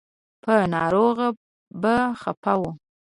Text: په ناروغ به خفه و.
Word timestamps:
په 0.43 0.53
ناروغ 0.73 1.17
به 1.81 1.95
خفه 2.21 2.53
و. 2.59 2.61